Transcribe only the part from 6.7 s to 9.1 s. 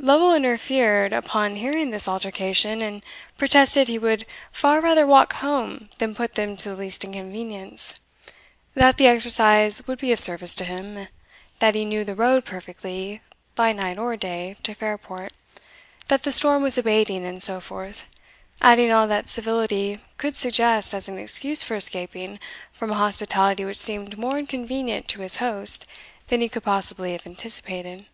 the least inconvenience that the